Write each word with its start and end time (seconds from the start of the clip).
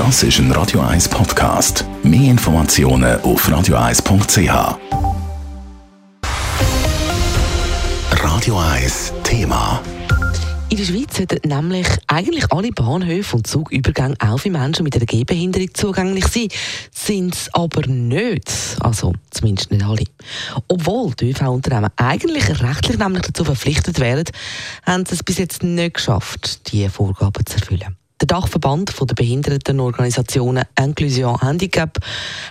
Das 0.00 0.22
ist 0.22 0.38
ein 0.38 0.50
Radio 0.52 0.80
1 0.80 1.10
Podcast. 1.10 1.84
Mehr 2.02 2.30
Informationen 2.30 3.20
auf 3.20 3.46
radio1.ch. 3.46 4.78
Radio 8.12 8.58
1 8.58 9.12
Thema. 9.22 9.82
In 10.70 10.78
der 10.78 10.84
Schweiz 10.84 11.18
sollten 11.18 11.46
nämlich 11.46 11.86
eigentlich 12.06 12.50
alle 12.50 12.70
Bahnhöfe 12.70 13.36
und 13.36 13.46
Zugübergänge 13.46 14.14
auch 14.20 14.38
für 14.38 14.48
Menschen 14.48 14.84
mit 14.84 14.96
einer 14.96 15.04
Gehbehinderung 15.04 15.68
zugänglich 15.74 16.26
sein. 16.28 16.48
Sind 16.94 17.34
es 17.34 17.52
aber 17.52 17.86
nicht. 17.86 18.50
Also 18.80 19.12
zumindest 19.30 19.70
nicht 19.70 19.84
alle. 19.84 20.04
Obwohl 20.68 21.12
die 21.12 21.32
ÖV-Unternehmen 21.32 21.90
eigentlich 21.96 22.48
rechtlich 22.48 22.96
nämlich 22.96 23.24
dazu 23.24 23.44
verpflichtet 23.44 24.00
wären, 24.00 24.24
haben 24.86 25.04
sie 25.04 25.16
es 25.16 25.22
bis 25.22 25.36
jetzt 25.36 25.62
nicht 25.62 25.92
geschafft, 25.92 26.72
diese 26.72 26.88
Vorgaben 26.88 27.44
zu 27.44 27.58
erfüllen. 27.58 27.99
Der 28.20 28.26
Dachverband 28.26 28.94
der 28.98 29.14
Behindertenorganisationen 29.14 30.64
Inclusion 30.78 31.40
Handicap 31.40 31.98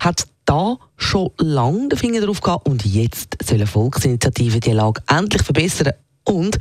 hat 0.00 0.26
da 0.46 0.78
schon 0.96 1.30
lange 1.36 1.88
den 1.88 1.98
Finger 1.98 2.22
drauf 2.22 2.40
gehabt 2.40 2.66
und 2.66 2.84
jetzt 2.84 3.36
soll 3.44 3.56
eine 3.56 3.66
Volksinitiative 3.66 4.60
die 4.60 4.72
Lage 4.72 5.02
endlich 5.08 5.42
verbessern 5.42 5.92
und 6.24 6.58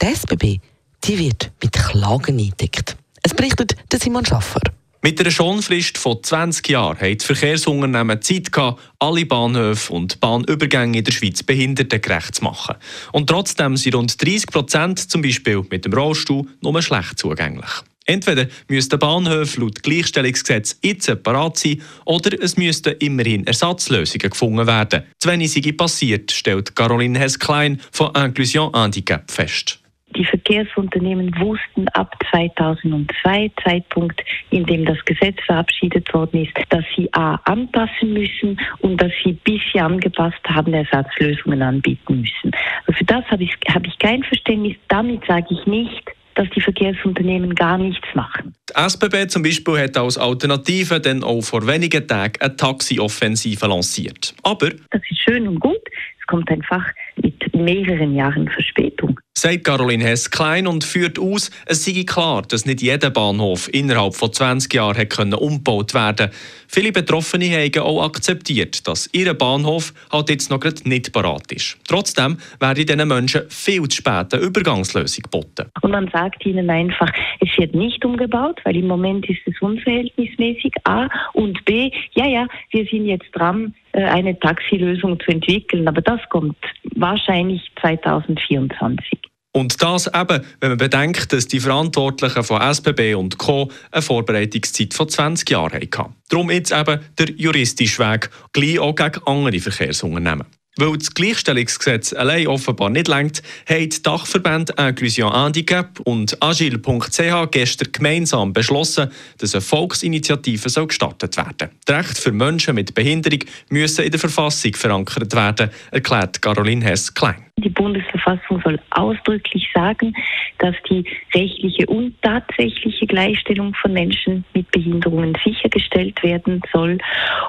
die 0.00 0.06
SBB 0.06 0.60
die 1.04 1.18
wird 1.18 1.50
mit 1.62 1.72
Klagen 1.72 2.38
eingedeckt. 2.38 2.96
Es 3.22 3.34
berichtet 3.34 3.76
der 3.90 4.00
Simon 4.00 4.24
Schaffer. 4.24 4.60
Mit 5.00 5.20
einer 5.20 5.30
Schonfrist 5.30 5.96
von 5.96 6.22
20 6.22 6.68
Jahren 6.70 6.98
haben 6.98 7.16
die 7.16 7.24
Verkehrsunternehmen 7.24 8.20
Zeit 8.20 8.50
gehabt, 8.50 8.80
alle 8.98 9.24
Bahnhöfe 9.26 9.92
und 9.92 10.18
Bahnübergänge 10.18 10.98
in 10.98 11.04
der 11.04 11.12
Schweiz 11.12 11.42
behindertengerecht 11.44 12.34
zu 12.34 12.44
machen. 12.44 12.74
Und 13.12 13.28
trotzdem 13.28 13.76
sind 13.76 13.94
rund 13.94 14.20
30 14.20 14.48
Prozent 14.48 14.98
zum 14.98 15.22
Beispiel 15.22 15.64
mit 15.70 15.84
dem 15.84 15.94
Rollstuhl 15.94 16.48
nur 16.60 16.82
schlecht 16.82 17.18
zugänglich. 17.18 17.70
Entweder 18.08 18.46
müssten 18.68 18.98
Bahnhöfe 18.98 19.60
laut 19.60 19.82
Gleichstellungsgesetz 19.82 20.78
jetzt 20.82 21.04
separat 21.04 21.58
sein 21.58 21.82
oder 22.06 22.42
es 22.42 22.56
müssten 22.56 22.94
immerhin 23.00 23.46
Ersatzlösungen 23.46 24.30
gefunden 24.30 24.66
werden. 24.66 25.02
Zu 25.18 25.28
wenig 25.28 25.52
sei 25.52 25.72
passiert, 25.72 26.32
stellt 26.32 26.74
Caroline 26.74 27.18
Hess-Klein 27.18 27.78
von 27.92 28.14
Inclusion 28.14 28.72
Handicap 28.74 29.30
fest. 29.30 29.80
Die 30.16 30.24
Verkehrsunternehmen 30.24 31.38
wussten 31.38 31.86
ab 31.88 32.16
2002, 32.30 33.50
Zeitpunkt, 33.62 34.24
in 34.48 34.64
dem 34.64 34.86
das 34.86 35.04
Gesetz 35.04 35.36
verabschiedet 35.44 36.12
worden 36.14 36.44
ist, 36.44 36.54
dass 36.70 36.84
sie 36.96 37.12
A 37.12 37.34
anpassen 37.44 38.14
müssen 38.14 38.58
und 38.78 38.96
dass 39.02 39.12
sie 39.22 39.34
bis 39.34 39.60
sie 39.70 39.80
angepasst 39.80 40.40
haben, 40.46 40.72
Ersatzlösungen 40.72 41.60
anbieten 41.60 42.22
müssen. 42.22 42.52
Also 42.86 42.96
für 42.98 43.04
das 43.04 43.24
habe 43.26 43.44
ich, 43.44 43.54
habe 43.68 43.86
ich 43.86 43.98
kein 43.98 44.22
Verständnis. 44.22 44.76
Damit 44.88 45.26
sage 45.26 45.48
ich 45.50 45.66
nicht, 45.66 46.10
dass 46.38 46.48
die 46.50 46.60
Verkehrsunternehmen 46.60 47.54
gar 47.56 47.76
nichts 47.76 48.06
machen. 48.14 48.54
Die 48.70 48.74
SBB 48.74 49.28
zum 49.28 49.42
Beispiel 49.42 49.78
hat 49.78 49.96
als 49.96 50.16
Alternative 50.16 51.00
dann 51.00 51.24
auch 51.24 51.42
vor 51.42 51.66
wenigen 51.66 52.06
Tagen 52.06 52.34
eine 52.40 52.54
Taxi-Offensive 52.54 53.66
lanciert. 53.66 54.34
Aber 54.44 54.70
das 54.90 55.02
ist 55.10 55.20
schön 55.20 55.48
und 55.48 55.58
gut. 55.58 55.80
Es 56.20 56.26
kommt 56.28 56.48
einfach 56.50 56.86
mit 57.16 57.54
mehreren 57.54 58.14
Jahren 58.14 58.48
Verspätung 58.48 59.18
sagt 59.40 59.64
Caroline 59.64 60.04
Hess-Klein 60.04 60.66
und 60.66 60.84
führt 60.84 61.18
aus, 61.18 61.50
es 61.66 61.84
sei 61.84 62.04
klar, 62.04 62.42
dass 62.42 62.66
nicht 62.66 62.82
jeder 62.82 63.10
Bahnhof 63.10 63.68
innerhalb 63.72 64.14
von 64.14 64.32
20 64.32 64.72
Jahren 64.72 64.96
hätte 64.96 65.36
umgebaut 65.36 65.94
werden 65.94 66.30
Viele 66.70 66.92
Betroffene 66.92 67.46
haben 67.46 67.80
auch 67.80 68.04
akzeptiert, 68.04 68.86
dass 68.86 69.08
ihr 69.14 69.32
Bahnhof 69.32 69.94
halt 70.12 70.28
jetzt 70.28 70.50
noch 70.50 70.62
nicht 70.84 71.14
parat 71.14 71.50
ist. 71.50 71.78
Trotzdem 71.88 72.36
werde 72.60 72.84
diesen 72.84 73.08
Menschen 73.08 73.48
viel 73.48 73.88
zu 73.88 73.96
spät 73.96 74.34
eine 74.34 74.42
Übergangslösung 74.42 75.22
geboten. 75.22 75.70
Und 75.80 75.90
man 75.92 76.08
sagt 76.12 76.44
ihnen 76.44 76.68
einfach, 76.68 77.10
es 77.40 77.48
wird 77.56 77.74
nicht 77.74 78.04
umgebaut, 78.04 78.60
weil 78.64 78.76
im 78.76 78.86
Moment 78.86 79.28
ist 79.30 79.40
es 79.46 79.54
unverhältnismäßig, 79.62 80.74
A. 80.84 81.08
Und 81.32 81.64
B, 81.64 81.90
ja, 82.12 82.26
ja, 82.26 82.46
wir 82.70 82.84
sind 82.84 83.06
jetzt 83.06 83.30
dran, 83.32 83.74
eine 84.06 84.38
Taxilösung 84.38 85.18
zu 85.20 85.30
entwickeln, 85.30 85.88
aber 85.88 86.00
das 86.00 86.20
kommt 86.28 86.56
wahrscheinlich 86.96 87.62
2024. 87.80 89.18
Und 89.52 89.82
das 89.82 90.06
eben, 90.06 90.44
wenn 90.60 90.68
man 90.70 90.78
bedenkt, 90.78 91.32
dass 91.32 91.48
die 91.48 91.58
Verantwortlichen 91.58 92.44
von 92.44 92.60
SBB 92.60 93.14
und 93.14 93.38
Co. 93.38 93.70
eine 93.90 94.02
Vorbereitungszeit 94.02 94.94
von 94.94 95.08
20 95.08 95.50
Jahren 95.50 95.72
hatten. 95.72 96.14
Darum 96.28 96.50
jetzt 96.50 96.70
eben 96.70 97.00
der 97.18 97.30
juristische 97.30 97.98
Weg, 98.02 98.30
gleich 98.52 98.78
auch 98.78 98.94
gegen 98.94 99.20
andere 99.26 99.58
Verkehrsunternehmen. 99.58 100.46
Weil 100.80 100.96
das 100.96 101.12
Gleichstellungsgesetz 101.12 102.12
allein 102.12 102.46
offenbar 102.46 102.88
nicht 102.88 103.08
lenkt, 103.08 103.42
haben 103.68 103.88
die 103.88 104.00
Dachverbände 104.00 104.72
Inclusion 104.78 105.34
Handicap 105.34 105.98
und 106.04 106.40
agile.ch 106.40 107.50
gestern 107.50 107.90
gemeinsam 107.90 108.52
beschlossen, 108.52 109.10
dass 109.38 109.54
eine 109.56 109.60
Volksinitiative 109.60 110.68
soll 110.68 110.86
gestartet 110.86 111.36
werden 111.36 111.70
Die 111.88 111.92
Rechte 111.92 112.22
für 112.22 112.30
Menschen 112.30 112.76
mit 112.76 112.94
Behinderung 112.94 113.40
müssen 113.70 114.04
in 114.04 114.12
der 114.12 114.20
Verfassung 114.20 114.72
verankert 114.74 115.34
werden, 115.34 115.70
erklärt 115.90 116.40
Caroline 116.40 116.84
Hess-Klein. 116.84 117.47
Die 117.60 117.68
Bundesverfassung 117.68 118.60
soll 118.62 118.78
ausdrücklich 118.90 119.68
sagen, 119.74 120.14
dass 120.58 120.74
die 120.88 121.04
rechtliche 121.34 121.86
und 121.86 122.14
tatsächliche 122.22 123.06
Gleichstellung 123.06 123.74
von 123.74 123.92
Menschen 123.92 124.44
mit 124.54 124.70
Behinderungen 124.70 125.36
sichergestellt 125.44 126.22
werden 126.22 126.62
soll 126.72 126.98